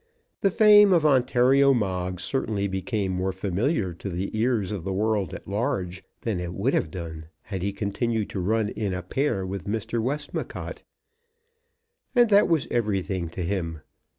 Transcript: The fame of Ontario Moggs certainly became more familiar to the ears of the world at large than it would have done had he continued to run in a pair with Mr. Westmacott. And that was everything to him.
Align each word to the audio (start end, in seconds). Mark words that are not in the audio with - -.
The 0.39 0.49
fame 0.49 0.93
of 0.93 1.05
Ontario 1.05 1.75
Moggs 1.75 2.23
certainly 2.23 2.67
became 2.67 3.11
more 3.11 3.31
familiar 3.31 3.93
to 3.93 4.09
the 4.09 4.35
ears 4.35 4.71
of 4.71 4.83
the 4.83 4.91
world 4.91 5.31
at 5.31 5.47
large 5.47 6.03
than 6.21 6.39
it 6.39 6.55
would 6.55 6.73
have 6.73 6.89
done 6.89 7.25
had 7.43 7.61
he 7.61 7.71
continued 7.71 8.27
to 8.31 8.39
run 8.39 8.69
in 8.69 8.95
a 8.95 9.03
pair 9.03 9.45
with 9.45 9.65
Mr. 9.67 10.01
Westmacott. 10.01 10.81
And 12.15 12.31
that 12.31 12.47
was 12.47 12.67
everything 12.71 13.29
to 13.29 13.43
him. 13.43 13.81